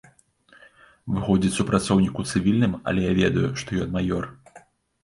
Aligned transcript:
Выходзіць 1.17 1.53
супрацоўнік 1.59 2.15
у 2.25 2.27
цывільным, 2.33 2.73
але 2.89 2.99
я 3.05 3.13
ведаю, 3.21 3.47
што 3.65 3.69
ён 3.85 3.89
маёр. 4.01 4.25